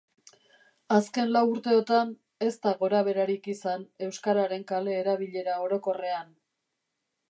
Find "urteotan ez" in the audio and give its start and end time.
1.49-2.51